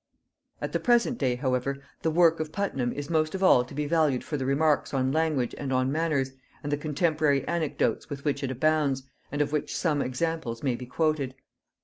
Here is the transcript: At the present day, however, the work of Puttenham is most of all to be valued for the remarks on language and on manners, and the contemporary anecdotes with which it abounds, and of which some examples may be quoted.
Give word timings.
At 0.61 0.71
the 0.71 0.79
present 0.79 1.19
day, 1.19 1.35
however, 1.35 1.77
the 2.01 2.09
work 2.09 2.39
of 2.39 2.51
Puttenham 2.51 2.91
is 2.91 3.07
most 3.11 3.35
of 3.35 3.43
all 3.43 3.63
to 3.63 3.75
be 3.75 3.85
valued 3.85 4.23
for 4.23 4.35
the 4.35 4.47
remarks 4.47 4.95
on 4.95 5.11
language 5.11 5.53
and 5.59 5.71
on 5.71 5.91
manners, 5.91 6.31
and 6.63 6.71
the 6.71 6.75
contemporary 6.77 7.47
anecdotes 7.47 8.09
with 8.09 8.25
which 8.25 8.43
it 8.43 8.49
abounds, 8.49 9.03
and 9.31 9.43
of 9.43 9.51
which 9.51 9.77
some 9.77 10.01
examples 10.01 10.63
may 10.63 10.73
be 10.73 10.87
quoted. 10.87 11.35